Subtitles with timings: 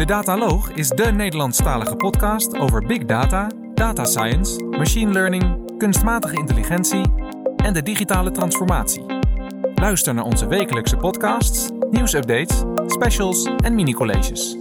[0.00, 7.02] De Dataloog is de Nederlandstalige podcast over big data, data science, machine learning, kunstmatige intelligentie
[7.56, 9.04] en de digitale transformatie.
[9.74, 14.56] Luister naar onze wekelijkse podcasts, nieuwsupdates, specials en mini-colleges.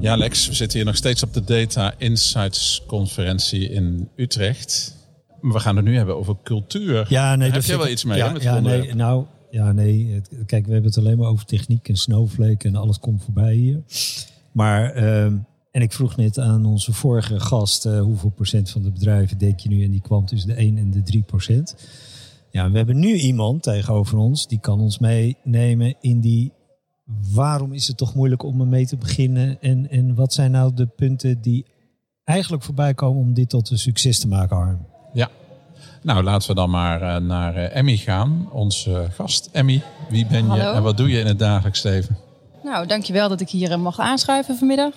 [0.00, 4.96] Ja, Lex, we zitten hier nog steeds op de Data Insights conferentie in Utrecht.
[5.40, 7.06] Maar we gaan het nu hebben over cultuur.
[7.08, 9.72] Ja, nee, Heb jij wel iets mee Ja, hè, met ja, het nee, nou, ja,
[9.72, 10.20] nee.
[10.46, 13.82] Kijk, we hebben het alleen maar over techniek en snowflake en alles komt voorbij hier.
[14.52, 15.36] Maar, ehm,
[15.70, 19.58] en ik vroeg net aan onze vorige gast, eh, hoeveel procent van de bedrijven denk
[19.58, 19.84] je nu?
[19.84, 21.76] En die kwam tussen de 1 en de 3 procent.
[22.50, 26.52] Ja, we hebben nu iemand tegenover ons, die kan ons meenemen in die...
[27.32, 29.60] Waarom is het toch moeilijk om ermee te beginnen?
[29.60, 31.66] En, en wat zijn nou de punten die
[32.24, 34.86] eigenlijk voorbij komen om dit tot een succes te maken?
[35.12, 35.30] Ja.
[36.02, 39.48] Nou, laten we dan maar eh, naar eh, Emmy gaan, onze gast.
[39.52, 42.16] Emmy, wie ben je en wat doe je in het dagelijks leven?
[42.62, 44.92] Nou, dankjewel dat ik hier eh, mag aanschuiven vanmiddag.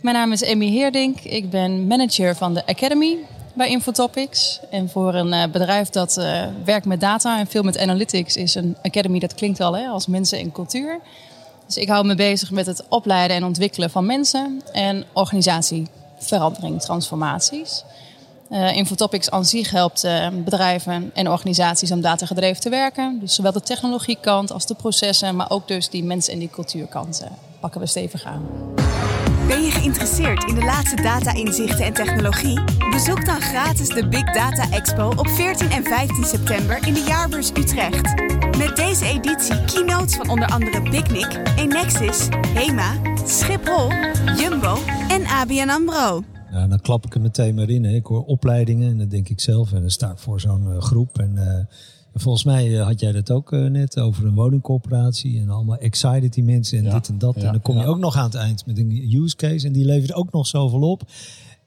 [0.00, 1.20] Mijn naam is Emmy Heerdink.
[1.20, 3.16] Ik ben manager van de Academy
[3.54, 4.60] bij Infotopics.
[4.70, 8.54] En voor een eh, bedrijf dat eh, werkt met data en veel met analytics is
[8.54, 11.00] een Academy, dat klinkt al hè, als mensen en cultuur.
[11.66, 17.84] Dus ik hou me bezig met het opleiden en ontwikkelen van mensen en organisatieverandering, transformaties.
[18.50, 23.18] Eh Infotopics aan zich helpt eh, bedrijven en organisaties om datagedreven te werken.
[23.20, 27.20] Dus zowel de technologiekant als de processen, maar ook dus die mens- en die cultuurkant
[27.20, 28.48] eh, pakken we stevig aan.
[29.46, 32.60] Ben je geïnteresseerd in de laatste data-inzichten en technologie?
[32.90, 37.50] Bezoek dan gratis de Big Data Expo op 14 en 15 september in de Jaarbeurs
[37.50, 38.14] Utrecht.
[38.58, 42.92] Met deze editie keynotes van onder andere Picnic, Enexis, Hema,
[43.26, 43.88] Schiphol,
[44.36, 44.78] Jumbo
[45.08, 46.22] en ABN AMRO.
[46.50, 47.84] Nou, dan klap ik er meteen maar in.
[47.84, 47.94] Hè.
[47.94, 49.72] Ik hoor opleidingen en dan denk ik zelf.
[49.72, 51.18] En dan sta ik voor zo'n eh, groep.
[51.18, 51.64] En eh,
[52.14, 55.40] volgens mij eh, had jij dat ook net over een woningcorporatie.
[55.40, 57.34] En allemaal excited die mensen en Ja, dit en dat.
[57.34, 57.86] ja, en dan kom je ja.
[57.86, 59.66] ook nog aan het eind met een use case.
[59.66, 61.02] En die levert ook nog zoveel op.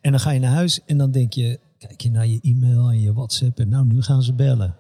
[0.02, 1.60] En dan ga je naar huis en dan denk je...
[1.78, 3.60] Kijk je naar je e-mail en je WhatsApp.
[3.60, 4.76] En nou, nu gaan ze bellen.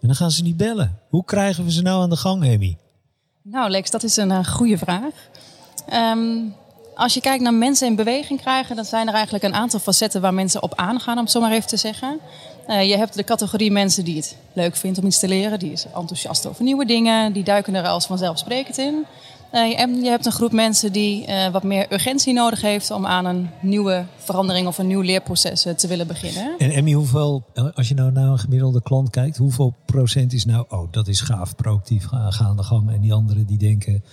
[0.00, 0.98] En dan gaan ze niet bellen.
[1.08, 2.76] Hoe krijgen we ze nou aan de gang, Amy?
[3.42, 5.14] Nou Lex, dat is een goede vraag.
[5.88, 6.44] Ehm,
[6.98, 10.20] als je kijkt naar mensen in beweging krijgen, dan zijn er eigenlijk een aantal facetten
[10.20, 12.18] waar mensen op aangaan, om het zo maar even te zeggen.
[12.66, 15.72] Eh, je hebt de categorie mensen die het leuk vindt om iets te leren, die
[15.72, 19.04] is enthousiast over nieuwe dingen, die duiken er als vanzelfsprekend in.
[19.50, 23.06] Eh, en je hebt een groep mensen die eh, wat meer urgentie nodig heeft om
[23.06, 26.54] aan een nieuwe verandering of een nieuw leerproces te willen beginnen.
[26.58, 27.44] En Emmy, hoeveel,
[27.74, 31.20] als je nou naar een gemiddelde klant kijkt, hoeveel procent is nou, oh, dat is
[31.20, 32.90] gaaf, proactief, ga, ga aan de gang.
[32.90, 34.04] En die anderen die denken,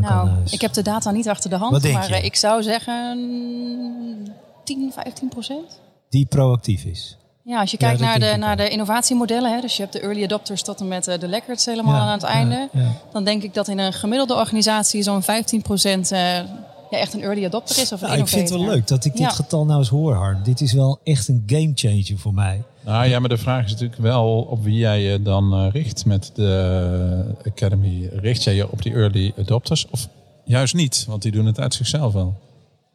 [0.00, 0.52] Nou, huis.
[0.52, 2.14] ik heb de data niet achter de hand, maar je?
[2.14, 4.22] eh, ik zou zeggen mm,
[4.64, 5.80] 10, 15 procent.
[6.08, 7.16] Die proactief is.
[7.44, 10.24] Ja, als je kijkt naar, de, naar de innovatiemodellen, hè, dus je hebt de early
[10.24, 12.68] adopters tot en met eh, de Laggards helemaal Ja, aan het einde.
[12.72, 12.88] ja.
[13.12, 15.24] Dan denk ik dat in een gemiddelde organisatie zo'n 15%
[16.10, 16.38] eh
[16.92, 17.92] ja, echt een early adopter is.
[17.92, 19.28] Of een Nou, ik vind het wel leuk dat ik dit Ja.
[19.28, 20.42] getal nou eens hoor, Harm.
[20.42, 22.62] Dit is wel echt een game changer voor mij.
[22.84, 26.04] Nou ja, maar de vraag is natuurlijk wel op wie jij je dan eh, richt
[26.04, 28.08] met de Academy.
[28.12, 30.08] Richt jij je op die early adopters of
[30.44, 31.04] juist niet?
[31.08, 32.34] Want die doen het uit zichzelf wel.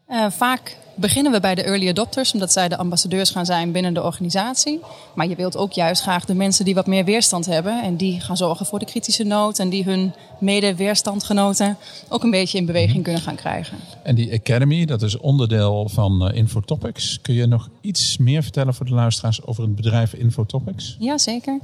[0.08, 3.94] Eh, vaak beginnen we bij de early adopters, omdat zij de ambassadeurs gaan zijn binnen
[3.94, 4.80] de organisatie.
[5.16, 7.84] Maar je wilt ook juist graag de mensen die wat meer weerstand hebben.
[7.84, 9.60] En die gaan zorgen voor de kritische noot.
[9.60, 11.78] En die hun mede-weerstandgenoten
[12.10, 13.78] ook een beetje in beweging kunnen gaan krijgen.
[14.04, 17.22] En die Academy, dat is onderdeel van eh, Infotopics.
[17.22, 20.96] Kun je nog iets meer vertellen voor de luisteraars over het bedrijf Infotopics?
[21.00, 21.60] Ja, zeker.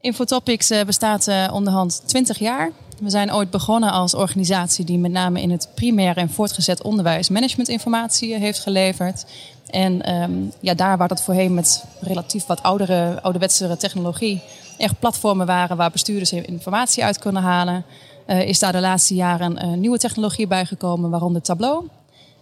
[0.00, 2.70] Infotopics eh, bestaat eh, onderhand 20 jaar.
[3.00, 7.28] We zijn ooit begonnen als organisatie die met name in het primair en voortgezet onderwijs
[7.28, 9.24] managementinformatie eh, heeft geleverd.
[9.70, 14.42] En ehm, ja, daar waar dat voorheen met relatief wat oudere, ouderwetsere technologie
[14.76, 17.84] echt platformen waren waar bestuurders informatie uit kunnen halen,
[18.26, 21.88] is daar de laatste jaren een nieuwe technologie bijgekomen, waaronder Tableau.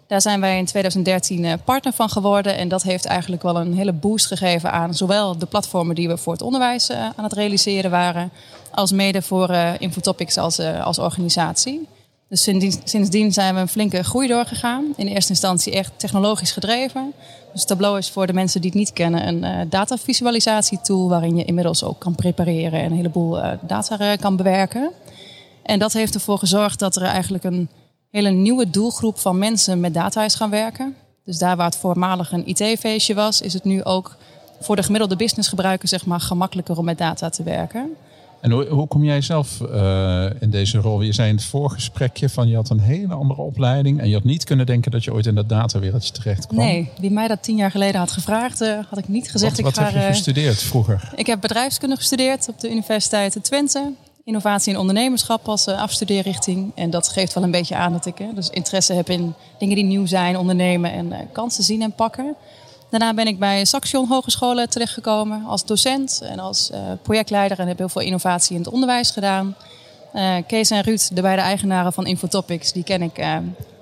[0.06, 2.56] Daar zijn wij in 2013 eh, partner van geworden.
[2.56, 6.16] En dat heeft eigenlijk wel een hele boost gegeven aan zowel de platformen die we
[6.16, 8.30] voor het onderwijs eh, aan het realiseren waren,
[8.70, 11.88] als mede voor eh, Infotopics als, als organisatie.
[12.28, 12.42] Dus
[12.84, 14.84] sindsdien, zijn we een flinke groei doorgegaan.
[14.96, 17.12] In eerste instantie echt technologisch gedreven.
[17.52, 21.84] Dus Tableau is voor de mensen die het niet kennen een datavisualisatietool waarin je inmiddels
[21.84, 24.90] ook kan prepareren en een heleboel data kan bewerken.
[25.62, 27.68] En dat heeft ervoor gezorgd dat er eigenlijk een
[28.16, 30.94] hele nieuwe doelgroep van mensen met data is gaan werken.
[31.24, 34.16] Dus daar waar het voormalig een IT-feestje was, is het nu ook
[34.60, 37.96] voor de gemiddelde businessgebruiker zeg maar, gemakkelijker om met data te werken.
[38.40, 41.00] En hoe, hoe kom jij zelf eh, in deze rol?
[41.00, 44.00] Je zei in het voorgesprekje van je had een hele andere opleiding.
[44.00, 46.58] En je had niet kunnen denken dat je ooit in dat datawereldje terecht kwam.
[46.58, 49.60] Nee, wie mij dat tien jaar geleden had gevraagd, eh, had ik niet gezegd.
[49.60, 51.12] Wat, wat ik, ga, heb je eh, gestudeerd vroeger?
[51.16, 53.92] ik heb bedrijfskunde gestudeerd op de Universiteit Twente.
[54.26, 56.72] Innovatie en ondernemerschap als uh, afstudeerrichting.
[56.74, 59.84] En dat geeft wel een beetje aan dat ik dus interesse heb in dingen die
[59.84, 62.34] nieuw zijn, ondernemen en uh, kansen zien en pakken.
[62.90, 67.78] Daarna ben ik bij Saxion Hogescholen terechtgekomen als docent en als uh, projectleider en heb
[67.78, 69.56] heel veel innovatie in het onderwijs gedaan.
[70.46, 73.18] Kees en Ruud, de beide eigenaren van Infotopics, die ken ik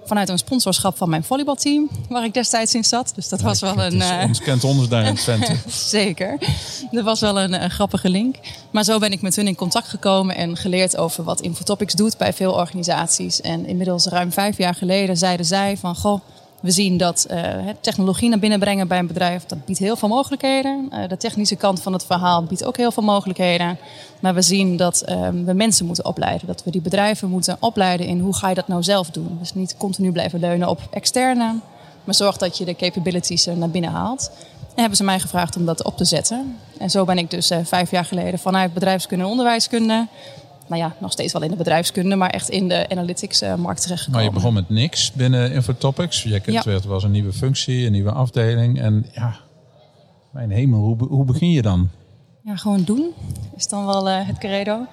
[0.04, 3.12] vanuit een sponsorschap van mijn volleybalteam, waar ik destijds in zat.
[3.14, 3.94] Dus dat was wel een.
[3.94, 5.56] Uh, ons kent ons daar in Twente.
[5.96, 6.38] Zeker.
[6.90, 8.36] Dat was wel een, een, grappige link.
[8.70, 12.16] Maar zo ben ik met hun in contact gekomen en geleerd over wat Infotopics doet
[12.16, 13.40] bij veel organisaties.
[13.40, 16.20] En inmiddels ruim vijf jaar geleden zeiden zij van goh
[16.64, 17.38] we zien dat uh,
[17.80, 20.88] technologie naar binnen brengen bij een bedrijf, dat biedt heel veel mogelijkheden.
[20.92, 23.78] Uh, de technische kant van het verhaal biedt ook heel veel mogelijkheden.
[24.20, 26.46] Maar we zien dat uh, we mensen moeten opleiden.
[26.46, 29.36] Dat we die bedrijven moeten opleiden in hoe ga je dat nou zelf doen.
[29.38, 31.54] Dus niet continu blijven leunen op externe,
[32.04, 34.30] maar zorg dat je de capabilities naar binnen haalt.
[34.58, 36.58] En hebben ze mij gevraagd om dat op te zetten.
[36.78, 40.06] En zo ben ik dus vijf jaar geleden vanuit bedrijfskunde en onderwijskunde
[40.66, 44.12] nou ja, nog steeds wel in de bedrijfskunde, maar echt in de analytics-markt terechtgekomen.
[44.12, 46.22] Maar je begon met niks binnen Infotopics.
[46.22, 46.80] Je kreeg ja.
[46.86, 48.80] was een nieuwe functie, een nieuwe afdeling.
[48.80, 49.36] En ja,
[50.32, 51.90] mijn hemel, hoe, hoe begin je dan?
[52.42, 53.12] Ja, gewoon doen
[53.56, 54.86] is dan wel uh, het credo.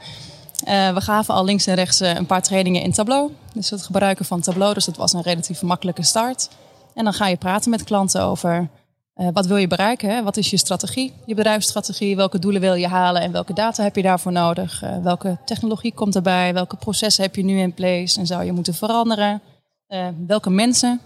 [0.68, 3.32] Uh, we gaven al links en rechts uh, een paar trainingen in Tableau.
[3.54, 6.50] Dus het gebruiken van Tableau, dus dat was een relatief makkelijke start.
[6.94, 8.70] En dan ga je praten met klanten over
[9.16, 10.10] uh, wat wil je bereiken?
[10.10, 10.24] Hè?
[10.24, 12.16] Wat is je strategie, je bedrijfsstrategie?
[12.16, 14.84] Welke doelen wil je halen en welke data heb je daarvoor nodig?
[14.84, 16.54] Uh, welke technologie komt erbij?
[16.54, 19.42] Welke processen heb je nu in place en zou je moeten veranderen?
[19.88, 21.00] Uh, welke mensen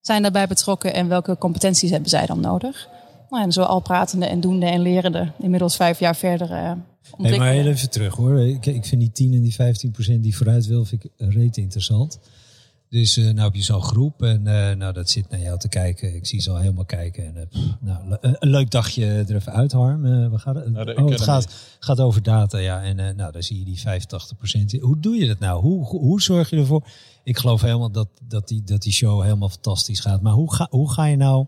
[0.00, 2.88] zijn daarbij betrokken en welke competenties hebben zij dan nodig?
[3.30, 6.50] Nou, en zo al pratende en doende en lerende, inmiddels vijf jaar verder.
[6.50, 6.72] Uh,
[7.16, 8.40] hey, maar even terug hoor.
[8.40, 11.56] Ik, ik vind die 10 en die 15 procent die vooruit wil, vind ik reet
[11.56, 12.18] interessant.
[12.90, 15.68] Dus uh, nou heb je zo'n groep en uh, nou, dat zit naar jou te
[15.68, 16.14] kijken.
[16.14, 17.24] Ik zie ze al helemaal kijken.
[17.24, 20.02] En, uh, pff, nou, een leuk dagje er even uit, Harm.
[20.30, 22.82] we gaan, nou, oh, het gaat, gaat over data, ja.
[22.82, 23.80] En nou, dan zie je die
[24.78, 24.80] 85%.
[24.80, 25.60] Hoe doe je dat nou?
[25.60, 26.86] Hoe, hoe, hoe zorg je ervoor?
[27.24, 30.22] Ik geloof helemaal dat, dat, die, dat die show helemaal fantastisch gaat.
[30.22, 31.46] Maar hoe ga, hoe ga je nou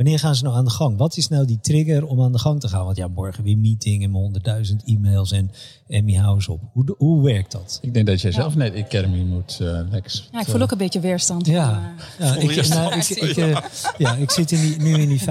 [0.00, 0.96] Wanneer gaan ze nou aan de gang?
[0.96, 2.84] Wat is nou die trigger om aan de gang te gaan?
[2.84, 5.50] Want ja, morgen weer meeting en honderdduizend e-mails en
[5.88, 6.60] Emmy House op.
[6.72, 7.78] Hoe, hoe werkt dat?
[7.82, 10.28] Ik denk dat jij zelf net Academy moet, uh, Lex.
[10.32, 11.46] Ja, ik voel ook een beetje weerstand.
[11.46, 13.56] Ja, ja, ik, nou, ik, ik, uh,
[13.98, 15.24] ja ik zit in die, nu in die 85%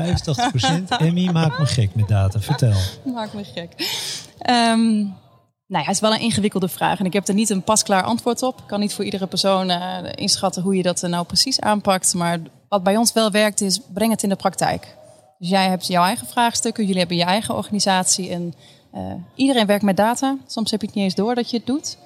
[0.97, 2.39] Emmy maakt me gek met data.
[2.39, 2.77] Vertel.
[3.13, 3.73] Maakt me gek.
[4.49, 4.97] Um,
[5.67, 8.03] nou ja, het is wel een ingewikkelde vraag en ik heb er niet een pasklaar
[8.03, 8.57] antwoord op.
[8.57, 12.13] Ik kan niet voor iedere persoon uh, inschatten hoe je dat nou precies aanpakt.
[12.13, 12.39] Maar
[12.69, 14.97] wat bij ons wel werkt is, breng het in de praktijk.
[15.39, 18.53] Dus jij hebt jouw eigen vraagstukken, jullie hebben je eigen organisatie en
[18.93, 20.37] uh, iedereen werkt met data.
[20.47, 21.97] Soms heb je het niet eens door dat je het doet.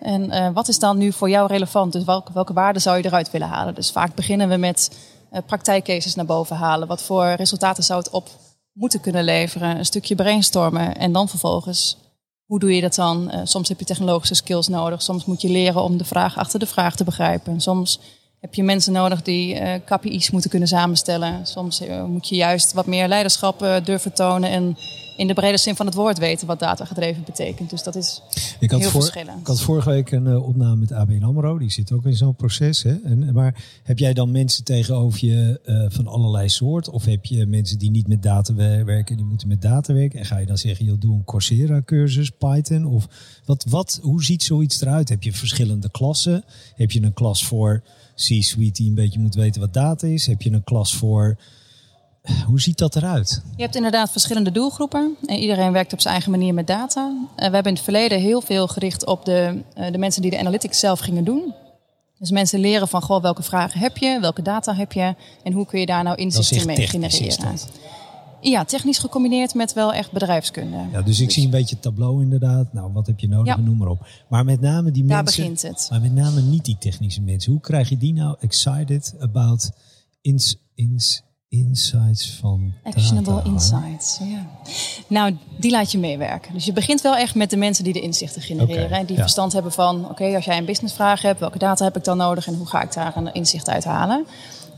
[0.00, 1.92] En uh, wat is dan nu voor jou relevant?
[1.92, 3.74] Dus welke, welke waarden zou je eruit willen halen?
[3.74, 4.98] Dus vaak beginnen we met
[5.32, 6.88] uh, praktijkcases naar boven halen.
[6.88, 8.28] Wat voor resultaten zou het op
[8.72, 9.78] moeten kunnen leveren?
[9.78, 11.96] Een stukje brainstormen en dan vervolgens
[12.46, 13.32] hoe doe je dat dan?
[13.44, 15.02] Soms heb je technologische skills nodig.
[15.02, 17.60] Soms moet je leren om de vraag achter de vraag te begrijpen.
[17.60, 18.00] Soms
[18.40, 21.46] heb je mensen nodig die uh, eh, KPI's moeten kunnen samenstellen.
[21.46, 24.76] Soms uh, moet je juist wat meer leiderschap durven tonen en
[25.16, 27.70] in de brede zin van het woord weten wat data gedreven betekent.
[27.70, 28.22] Dus dat is
[28.60, 29.40] ik had heel voor, verschillend.
[29.40, 31.58] Ik had vorige week een uh, opname met ABN AMRO.
[31.58, 32.82] Die zit ook in zo'n proces.
[32.82, 32.94] Hè?
[33.04, 36.88] En, maar heb jij dan mensen tegenover je uh, van allerlei soort?
[36.88, 38.54] Of heb je mensen die niet met data
[38.84, 40.18] werken, die moeten met data werken?
[40.18, 42.84] En ga je dan zeggen, joh, doe een Coursera-cursus, Python?
[42.84, 43.08] Of
[43.44, 45.08] wat, wat, hoe ziet zoiets eruit?
[45.08, 46.44] Heb je verschillende klassen?
[46.74, 47.82] Heb je een klas voor
[48.14, 50.26] C-suite die een beetje moet weten wat data is?
[50.26, 51.36] Heb je een klas voor
[52.46, 53.42] hoe ziet dat eruit?
[53.56, 55.16] Je hebt inderdaad verschillende doelgroepen.
[55.26, 57.12] En iedereen werkt op zijn eigen manier met data.
[57.36, 60.38] we hebben in het verleden heel veel gericht op de, eh, de mensen die de
[60.38, 61.54] analytics zelf gingen doen.
[62.18, 64.18] Dus mensen leren van, goh, welke vragen heb je?
[64.20, 65.14] Welke data heb je?
[65.42, 67.58] En hoe kun je daar nou inzichten mee genereren?
[68.40, 70.76] Ja, technisch gecombineerd met wel echt bedrijfskunde.
[70.92, 72.72] Ja, dus ik zie een beetje tableau inderdaad.
[72.72, 73.56] Nou, wat heb je nodig?
[73.56, 73.60] Ja.
[73.60, 74.06] Noem maar op.
[74.28, 75.42] Maar met name die daar mensen...
[75.42, 75.86] Daar begint het.
[75.90, 77.52] Maar met name niet die technische mensen.
[77.52, 79.70] Hoe krijg je die nou excited about
[80.20, 84.46] ins, ins, insights van Actionable data, insights, ja.
[85.06, 86.52] Nou, die laat je meewerken.
[86.52, 88.86] Dus je begint wel echt met de mensen die de inzichten genereren.
[88.86, 89.22] Okay, die ja.
[89.22, 92.46] verstand hebben van, oké, als jij een businessvraag hebt, welke data heb ik dan nodig
[92.46, 94.26] en hoe ga ik daar een inzicht uit halen?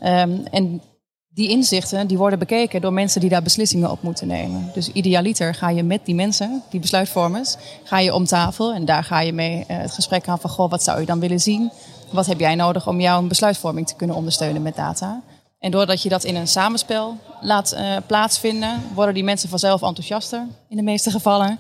[0.03, 0.83] Um, en
[1.29, 4.71] die inzichten die worden bekeken door mensen die daar beslissingen op moeten nemen.
[4.75, 9.05] Dus idealiter ga je met die mensen, die besluitvormers, ga je om tafel en daar
[9.05, 11.71] ga je mee uh, het gesprek aan van, goh, wat zou je dan willen zien?
[12.13, 15.23] Wat heb jij nodig om jouw besluitvorming te kunnen ondersteunen met data?
[15.59, 20.47] En doordat je dat in een samenspel laat uh, plaatsvinden, worden die mensen vanzelf enthousiaster
[20.69, 21.59] in de meeste gevallen.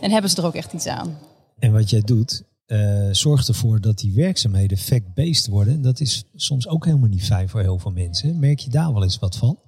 [0.00, 1.18] En hebben ze er ook echt iets aan.
[1.58, 5.82] En wat jij doet, uh, zorgt ervoor dat die werkzaamheden fact-based worden.
[5.82, 8.38] Dat is soms ook helemaal niet fijn voor heel veel mensen.
[8.38, 9.58] Merk je daar wel eens wat van?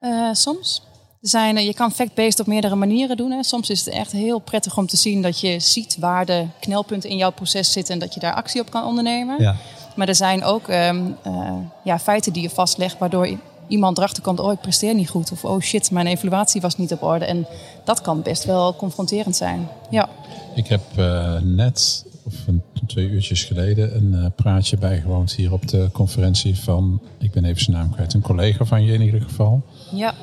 [0.00, 0.82] Uh, soms.
[1.20, 3.30] Er zijn, eh, je kan fact-based op meerdere manieren doen.
[3.30, 3.42] Hè.
[3.42, 7.10] Soms is het echt heel prettig om te zien dat je ziet waar de knelpunten
[7.10, 9.42] in jouw proces zitten en dat je daar actie op kan ondernemen.
[9.42, 9.56] Ja.
[10.00, 11.52] Maar er zijn ook ehm, eh,
[11.84, 13.38] ja, feiten die je vastlegt waardoor
[13.68, 15.32] iemand erachter komt, oh ik presteer niet goed.
[15.32, 17.24] Of oh shit, mijn evaluatie was niet op orde.
[17.24, 17.46] En
[17.84, 19.68] dat kan best wel confronterend zijn.
[19.90, 20.08] Ja.
[20.54, 25.68] Ik heb eh, net, of een, twee uurtjes geleden, een eh, praatje bijgewoond hier op
[25.68, 29.20] de conferentie van, ik ben even zijn naam kwijt, een collega van je in ieder
[29.20, 29.62] geval.
[29.92, 30.14] ja.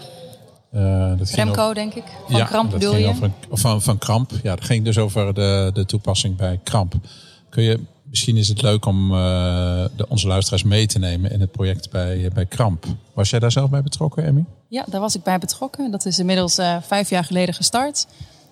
[1.17, 2.03] Dat ging Remco, over- denk ik.
[2.27, 3.05] Van ja, Kramp bedoel je?
[3.07, 4.31] Een- of van, van Kramp.
[4.43, 6.93] Ja, dat ging dus over de, de toepassing bij Kramp.
[7.49, 7.79] Kun je,
[8.09, 9.17] misschien is het leuk om eh,
[9.95, 12.85] de, onze luisteraars mee te nemen in het project bij, bij Kramp.
[13.13, 14.45] Was jij daar zelf bij betrokken, Emmy?
[14.69, 15.91] Ja, daar was ik bij betrokken.
[15.91, 18.07] Dat is inmiddels eh, vijf jaar geleden gestart.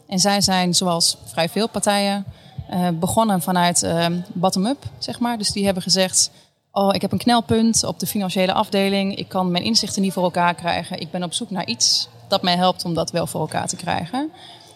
[0.08, 2.26] En zij zijn, zoals vrij veel partijen,
[2.70, 5.38] eh, begonnen vanuit eh, bottom-up, zeg maar.
[5.38, 6.32] Dus die hebben gezegd,
[6.72, 9.16] oh, ik heb een knelpunt op de financiële afdeling.
[9.16, 11.00] Ik kan mijn inzichten niet voor elkaar krijgen.
[11.00, 13.76] Ik ben op zoek naar iets dat mij helpt om dat wel voor elkaar te
[13.76, 14.32] krijgen.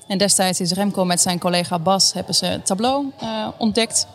[0.07, 4.07] En destijds is Remco met zijn collega Bas, hebben ze Tableau eh, ontdekt.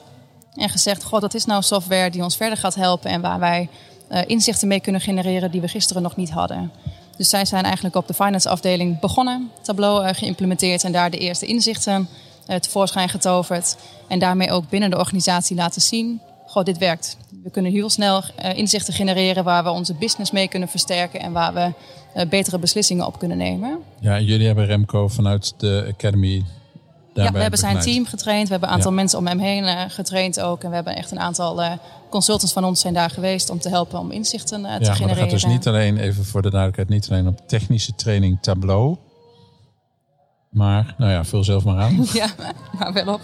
[0.54, 3.68] En gezegd, goh, dat is nou software die ons verder gaat helpen en waar wij
[4.08, 6.72] eh, inzichten mee kunnen genereren die we gisteren nog niet hadden.
[7.16, 11.18] Dus zij zijn eigenlijk op de finance afdeling begonnen, Tableau eh, geïmplementeerd en daar de
[11.18, 12.08] eerste inzichten
[12.46, 13.76] eh, tevoorschijn getoverd.
[14.08, 17.16] En daarmee ook binnen de organisatie laten zien, goh, dit werkt.
[17.42, 18.22] We kunnen heel snel
[18.54, 21.72] inzichten genereren waar we onze business mee kunnen versterken en waar we
[22.28, 23.78] betere beslissingen op kunnen nemen.
[24.00, 26.44] Ja, en jullie hebben Remco vanuit de Academy
[27.14, 28.44] Ja, we hebben zijn team getraind.
[28.44, 28.96] We hebben een aantal Ja.
[28.96, 30.62] mensen om hem heen eh, getraind ook.
[30.62, 31.72] En we hebben echt een aantal eh,
[32.10, 35.22] consultants van ons zijn daar geweest om te helpen om inzichten eh, te Ja, genereren.
[35.22, 38.96] gaat dus niet alleen, even voor de duidelijkheid, niet alleen op technische training Tableau.
[40.50, 42.04] Maar, nou ja, vul zelf maar aan.
[42.12, 42.26] Ja,
[42.78, 43.20] maar wel op.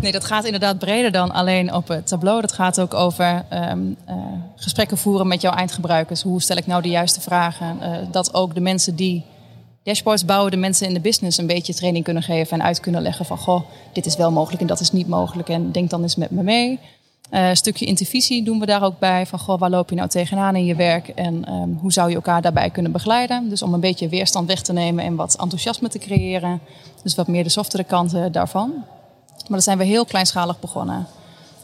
[0.00, 2.40] Nee, dat gaat inderdaad breder dan alleen op het tableau.
[2.40, 4.16] Dat gaat ook over ehm, eh,
[4.56, 6.22] gesprekken voeren met jouw eindgebruikers.
[6.22, 7.78] Hoe stel ik nou de juiste vragen?
[8.10, 9.24] Dat ook de mensen die
[9.86, 13.02] dashboards bouwen, de mensen in de business een beetje training kunnen geven en uit kunnen
[13.02, 13.62] leggen van goh,
[13.92, 15.48] dit is wel mogelijk en dat is niet mogelijk.
[15.48, 16.78] En denk dan eens met me mee.
[17.30, 19.26] Eh, een stukje intervisie doen we daar ook bij.
[19.26, 21.08] Van goh, waar loop je nou tegenaan in je werk?
[21.08, 23.48] En ehm, hoe zou je elkaar daarbij kunnen begeleiden?
[23.48, 26.60] Dus om een beetje weerstand weg te nemen en wat enthousiasme te creëren.
[27.02, 28.72] Dus wat meer de softere kanten daarvan.
[29.28, 31.06] Maar dan zijn we heel kleinschalig begonnen.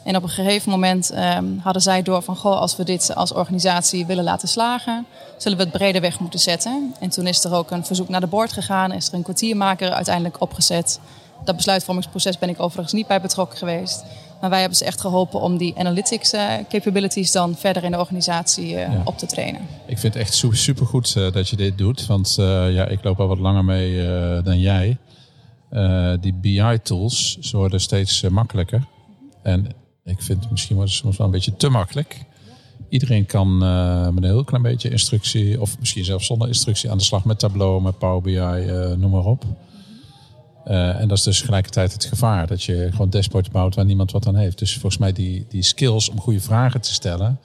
[0.03, 2.35] En op een gegeven moment ehm, hadden zij door van...
[2.35, 5.05] Goh, als we dit als organisatie willen laten slagen...
[5.37, 6.93] zullen we het breder weg moeten zetten.
[6.99, 8.91] En toen is er ook een verzoek naar de board gegaan.
[8.91, 10.99] Is er een kwartiermaker uiteindelijk opgezet.
[11.45, 14.03] Dat besluitvormingsproces ben ik overigens niet bij betrokken geweest.
[14.41, 17.31] Maar wij hebben ze echt geholpen om die analytics eh, capabilities...
[17.31, 19.01] dan verder in de organisatie eh, Ja.
[19.05, 19.61] op te trainen.
[19.85, 22.05] Ik vind het echt su- supergoed eh, dat je dit doet.
[22.05, 24.05] Want ja, ik loop al wat langer mee
[24.43, 24.97] dan jij.
[26.19, 28.83] Die BI-tools, worden steeds makkelijker.
[29.43, 29.67] En
[30.03, 32.25] ik vind misschien wordt het soms wel een beetje te makkelijk.
[32.89, 36.97] Iedereen kan eh, met een heel klein beetje instructie, of misschien zelfs zonder instructie, aan
[36.97, 39.45] de slag met Tableau, met Power BI, eh, noem maar op.
[40.63, 44.11] Eh, en dat is dus tegelijkertijd het gevaar dat je gewoon dashboards bouwt waar niemand
[44.11, 44.59] wat aan heeft.
[44.59, 47.39] Dus volgens mij die, die skills om goede vragen te stellen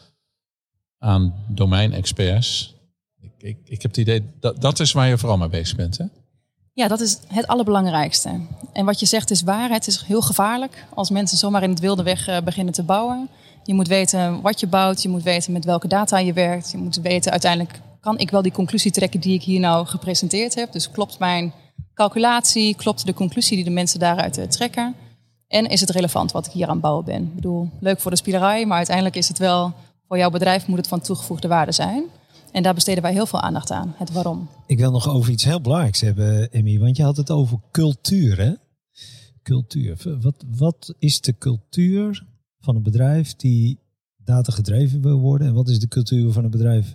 [0.99, 2.75] aan domeinexperts.
[3.21, 5.99] Ik, ik, ik heb het idee dat dat is waar je vooral mee bezig bent.
[5.99, 6.05] Hè?
[6.79, 8.41] Ja, dat is het allerbelangrijkste.
[8.73, 9.71] En wat je zegt is waar.
[9.71, 13.29] Het is heel gevaarlijk als mensen zomaar in het wilde weg eh, beginnen te bouwen.
[13.63, 15.03] Je moet weten wat je bouwt.
[15.03, 16.71] Je moet weten met welke data je werkt.
[16.71, 20.55] Je moet weten uiteindelijk, kan ik wel die conclusie trekken die ik hier nou gepresenteerd
[20.55, 20.73] heb?
[20.73, 21.53] Dus klopt mijn
[21.95, 22.75] calculatie?
[22.75, 24.95] Klopt de conclusie die de mensen daaruit eh, trekken?
[25.49, 27.23] En is het relevant wat ik hier aan bouwen ben?
[27.23, 29.73] Ik bedoel, leuk voor de spielerij, maar uiteindelijk is het wel...
[30.09, 32.05] voor jouw bedrijf moet het van toegevoegde waarde zijn.
[32.53, 33.95] En daar besteden wij heel veel aandacht aan.
[33.97, 34.49] Het waarom.
[34.67, 36.79] Ik wil nog over iets heel belangrijks hebben, Emmy.
[36.79, 38.53] Want je had het over cultuur, hè?
[39.43, 40.19] Cultuur.
[40.21, 42.27] Wat, wat is de cultuur
[42.61, 43.79] van een bedrijf die
[44.17, 45.47] datagedreven wil worden?
[45.47, 46.95] En wat is de cultuur van een bedrijf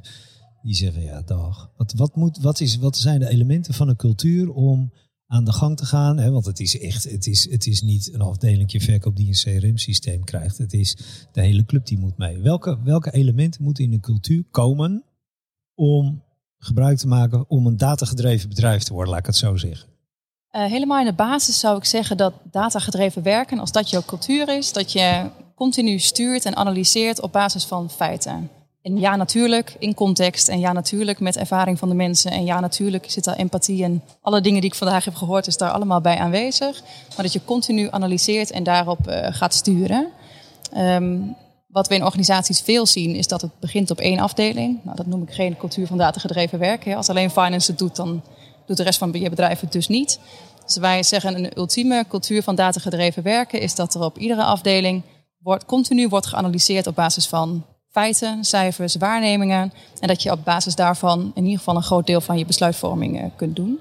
[0.61, 1.71] die zegt, van, ja, dag.
[1.77, 4.91] Wat, wat, moet, wat, is, wat zijn de elementen van een cultuur om
[5.27, 6.17] aan de gang te gaan?
[6.17, 6.31] Hè?
[6.31, 10.23] Want het is echt, het is, het is niet een afdelingje verkoop die een CRM-systeem
[10.23, 10.57] krijgt.
[10.57, 10.97] Het is
[11.31, 12.39] de hele club die moet mee.
[12.39, 15.03] Welke, welke elementen moeten in de cultuur komen
[15.75, 16.23] om
[16.57, 19.87] gebruik te maken om een datagedreven bedrijf te worden, laat ik het zo zeggen.
[20.51, 24.57] Uh, helemaal in de basis zou ik zeggen dat datagedreven werken, als dat jouw cultuur
[24.57, 28.49] is, dat je continu stuurt en analyseert op basis van feiten.
[28.81, 32.31] En ja, natuurlijk in context en ja, natuurlijk met ervaring van de mensen.
[32.31, 35.57] En ja, natuurlijk zit daar empathie en alle dingen die ik vandaag heb gehoord, is
[35.57, 36.81] daar allemaal bij aanwezig.
[37.15, 40.07] Maar dat je continu analyseert en daarop uh, gaat sturen.
[40.77, 41.35] Um,
[41.73, 44.79] wat we in organisaties veel zien, is dat het begint op één afdeling.
[44.83, 46.95] Nou, dat noem ik geen cultuur van datagedreven werken.
[46.95, 48.23] Als alleen finance het doet, dan
[48.65, 50.19] doet de rest van je bedrijf het dus niet.
[50.65, 55.01] Dus wij zeggen een ultieme cultuur van datagedreven werken is dat er op iedere afdeling
[55.37, 59.73] wordt, continu wordt geanalyseerd op basis van feiten, cijfers, waarnemingen.
[59.99, 63.21] En dat je op basis daarvan in ieder geval een groot deel van je besluitvorming
[63.21, 63.79] eh, kunt doen.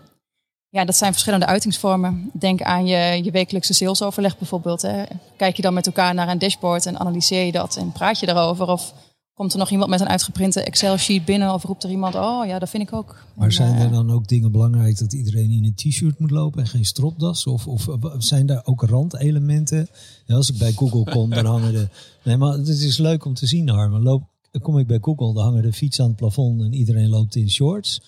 [0.73, 2.31] Ja, dat zijn verschillende uitingsvormen.
[2.33, 4.83] Denk aan je, je wekelijkse salesoverleg bijvoorbeeld.
[4.83, 5.03] Hè.
[5.37, 8.27] Kijk je dan met elkaar naar een dashboard en analyseer je dat en praat je
[8.27, 8.69] daarover?
[8.69, 8.95] Of
[9.35, 12.59] komt er nog iemand met een uitgeprinte Excel-sheet binnen of roept er iemand, oh ja,
[12.59, 13.17] dat vind ik ook.
[13.35, 16.31] Maar En, zijn eh, er dan ook dingen belangrijk dat iedereen in een t-shirt moet
[16.31, 17.47] lopen en geen stropdas?
[17.47, 17.89] Of, of
[18.19, 19.89] zijn daar ook randelementen?
[20.25, 21.89] Ja, als ik bij Google kom, dan hangen de...
[22.25, 24.03] Nee, maar het is leuk om te zien, Harmen.
[24.03, 24.23] Loop,
[24.63, 27.51] kom ik bij Google, dan hangen de fietsen aan het plafond en iedereen loopt in
[27.51, 28.01] shorts.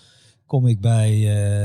[0.47, 1.11] Kom ik bij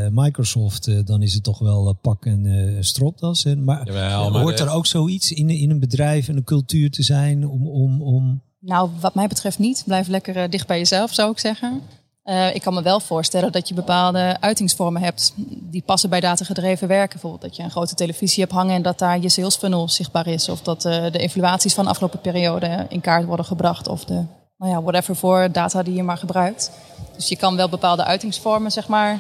[0.04, 3.44] eh, Microsoft, eh, dan is het toch wel eh, pak en eh, stropdas.
[3.44, 7.04] Maar, Jawel, maar hoort er ook zoiets in, in een bedrijf en een cultuur te
[7.04, 7.68] zijn om...
[7.68, 9.84] om, om Nou, wat mij betreft niet.
[9.86, 11.82] Blijf lekker dicht bij jezelf, zou ik zeggen.
[12.30, 16.88] Eh, ik kan me wel voorstellen dat je bepaalde uitingsvormen hebt die passen bij datagedreven
[16.88, 17.12] werken.
[17.12, 20.28] Bijvoorbeeld dat je een grote televisie hebt hangen en dat daar je sales funnel zichtbaar
[20.28, 20.50] is.
[20.50, 23.88] Of dat eh, de evaluaties van de afgelopen periode in kaart worden gebracht.
[23.88, 24.24] Of de,
[24.60, 26.72] nou ja, whatever voor data die je maar gebruikt.
[27.16, 29.20] Dus je kan wel bepaalde uitingsvormen, zeg maar,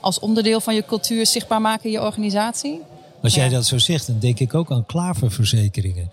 [0.00, 2.80] als onderdeel van je cultuur zichtbaar maken in je organisatie.
[3.22, 3.50] Als jij Ja.
[3.50, 6.10] dat zo zegt, dan denk ik ook aan klaververzekeringen.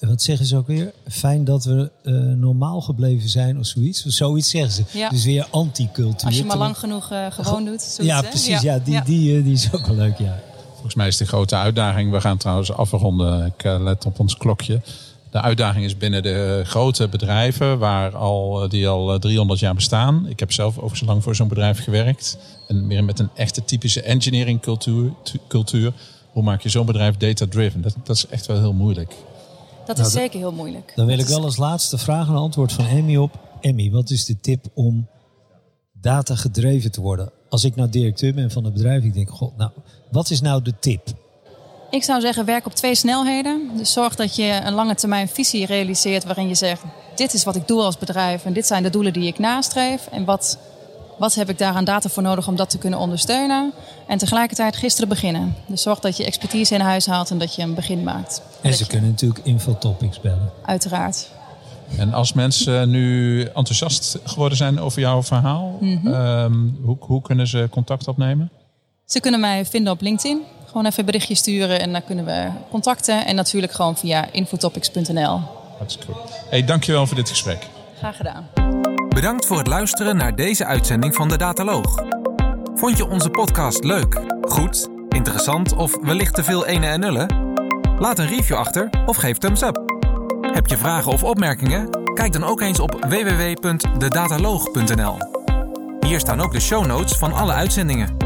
[0.00, 0.92] En Wat zeggen ze ook weer?
[1.08, 4.04] Fijn dat we eh, normaal gebleven zijn of zoiets.
[4.04, 4.98] Zoiets zeggen ze.
[4.98, 5.08] Ja.
[5.08, 6.26] Dus weer anticultuur.
[6.26, 7.82] Als je maar lang genoeg eh, gewoon doet.
[7.82, 8.28] zoiets, Ja, hè?
[8.28, 8.60] precies.
[8.60, 10.18] Ja, die, Die, eh, die is ook wel leuk.
[10.18, 10.38] Ja.
[10.72, 12.10] Volgens mij is de grote uitdaging.
[12.10, 13.46] We gaan trouwens afronden.
[13.46, 14.80] Ik let op ons klokje.
[15.36, 19.74] De uitdaging is binnen de grote bedrijven waar al, eh, die al eh, 300 jaar
[19.74, 20.26] bestaan.
[20.28, 22.38] Ik heb zelf ook zo lang voor zo'n bedrijf gewerkt.
[22.68, 25.12] En meer met een echte typische engineering cultuur.
[25.22, 25.92] tu- cultuur.
[26.32, 27.82] Hoe maak je zo'n bedrijf data-driven?
[27.82, 29.14] Dat, dat is echt wel heel moeilijk.
[29.86, 30.92] Dat Nou, is zeker heel moeilijk.
[30.96, 33.38] Dan wil Dat ik wel als laatste vraag een antwoord van Emmy op.
[33.60, 35.08] Emmy, wat is de tip om
[35.92, 37.30] data gedreven te worden?
[37.48, 39.70] Als ik nou directeur ben van een bedrijf, ik denk, god, nou,
[40.10, 41.08] wat is nou de tip?
[41.90, 43.70] Ik zou zeggen, werk op twee snelheden.
[43.76, 46.82] Dus zorg dat je een lange termijn visie realiseert waarin je zegt...
[47.14, 50.06] dit is wat ik doe als bedrijf en dit zijn de doelen die ik nastreef.
[50.10, 50.58] En wat,
[51.18, 53.72] wat heb ik daar aan data voor nodig om dat te kunnen ondersteunen?
[54.06, 55.54] En tegelijkertijd gisteren beginnen.
[55.66, 58.42] Dus zorg dat je expertise in huis haalt en dat je een begin maakt.
[58.60, 60.50] En ze je- kunnen natuurlijk infotopics bellen.
[60.64, 61.28] Uiteraard.
[61.98, 66.06] En als mensen nu enthousiast geworden zijn over jouw verhaal, Mhm.
[66.14, 68.50] ehm, hoe, hoe kunnen ze contact opnemen?
[69.04, 70.40] Ze kunnen mij vinden op LinkedIn.
[70.66, 73.26] Gewoon even een berichtje sturen en dan kunnen we contacten.
[73.26, 75.40] En natuurlijk gewoon via infotopics.nl.
[75.78, 76.30] Hartstikke goed.
[76.50, 77.66] Hey, dankjewel voor dit gesprek.
[77.98, 78.48] Graag gedaan.
[79.08, 82.02] Bedankt voor het luisteren naar deze uitzending van de Dataloog.
[82.74, 87.54] Vond je onze podcast leuk, goed, interessant of wellicht te veel ene en nullen?
[87.98, 89.82] Laat een review achter of geef thumbs up.
[90.40, 91.90] Heb je vragen of opmerkingen?
[92.14, 95.16] Kijk dan ook eens op www.dedataloog.nl.
[96.00, 98.25] Hier staan ook de show notes van alle uitzendingen.